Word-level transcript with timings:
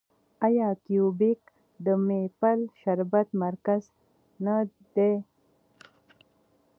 آیا 0.45 0.69
کیوبیک 0.83 1.41
د 1.85 1.87
میپل 2.07 2.59
شربت 2.79 3.27
مرکز 3.43 3.83
نه 4.45 4.55
دی؟ 4.95 5.13